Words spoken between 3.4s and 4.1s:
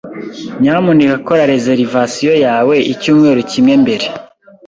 kimwe mbere.